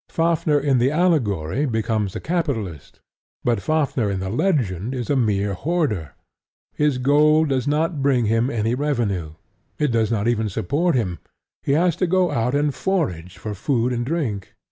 [0.09, 3.01] Fafnir in the allegory becomes a capitalist;
[3.43, 6.13] but Fafnir in the legend is a mere hoarder.
[6.73, 9.33] His gold does not bring him in any revenue.
[9.77, 11.19] It does not even support him:
[11.61, 14.55] he has to go out and forage for food and drink.